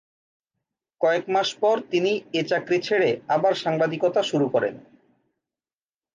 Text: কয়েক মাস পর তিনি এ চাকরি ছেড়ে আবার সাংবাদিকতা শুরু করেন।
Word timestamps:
কয়েক 1.01 1.25
মাস 1.29 1.49
পর 1.61 1.75
তিনি 1.91 2.11
এ 2.33 2.41
চাকরি 2.47 2.77
ছেড়ে 2.81 3.09
আবার 3.27 3.53
সাংবাদিকতা 3.63 4.21
শুরু 4.23 4.47
করেন। 4.49 4.75